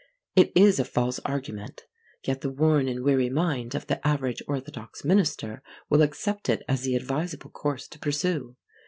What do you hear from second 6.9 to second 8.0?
advisable course to